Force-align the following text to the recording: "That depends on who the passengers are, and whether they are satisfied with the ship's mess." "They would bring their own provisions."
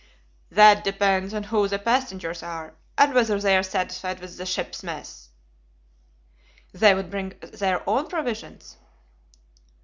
"That 0.49 0.83
depends 0.83 1.31
on 1.31 1.43
who 1.43 1.67
the 1.67 1.77
passengers 1.77 2.41
are, 2.41 2.73
and 2.97 3.13
whether 3.13 3.39
they 3.39 3.55
are 3.55 3.61
satisfied 3.61 4.19
with 4.19 4.35
the 4.35 4.47
ship's 4.47 4.81
mess." 4.81 5.29
"They 6.73 6.95
would 6.95 7.11
bring 7.11 7.33
their 7.51 7.87
own 7.87 8.07
provisions." 8.07 8.77